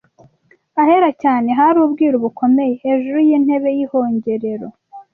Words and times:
Ahera 0.81 1.09
cyane 1.21 1.49
hari 1.59 1.77
ubwiru 1.85 2.17
bukomeye: 2.23 2.73
hejuru 2.83 3.17
y’intebe 3.27 3.69
y’ihongerero 3.77 4.67